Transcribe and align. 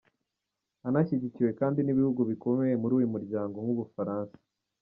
Anashyigikiwe 0.87 1.51
kandi 1.59 1.79
n’ibihugu 1.81 2.21
bikomeye 2.29 2.73
muri 2.81 2.93
uyu 2.99 3.11
muryango 3.13 3.55
nk’u 3.63 3.75
Bufaransa. 3.79 4.35